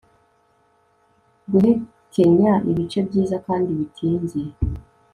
guhekenya 1.51 2.51
ibice 2.71 2.99
byiza 3.07 3.35
kandi 3.47 3.69
bitinze 3.79 4.39